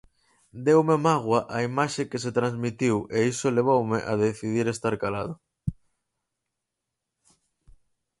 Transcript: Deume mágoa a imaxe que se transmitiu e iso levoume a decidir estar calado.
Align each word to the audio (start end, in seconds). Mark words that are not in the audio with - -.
Deume 0.67 0.95
mágoa 1.07 1.41
a 1.55 1.59
imaxe 1.69 2.09
que 2.09 2.21
se 2.23 2.35
transmitiu 2.39 2.95
e 3.17 3.19
iso 3.33 3.55
levoume 3.57 3.99
a 4.11 4.13
decidir 4.25 4.65
estar 4.69 4.95
calado. 5.03 5.33